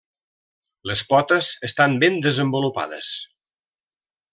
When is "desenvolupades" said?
2.29-3.15